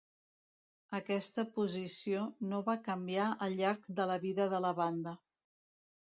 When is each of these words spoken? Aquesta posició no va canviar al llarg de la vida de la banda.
Aquesta 0.99 1.45
posició 1.57 2.23
no 2.55 2.63
va 2.71 2.75
canviar 2.89 3.27
al 3.49 3.59
llarg 3.61 3.87
de 4.01 4.09
la 4.15 4.19
vida 4.27 4.51
de 4.57 4.65
la 4.69 4.75
banda. 4.83 5.17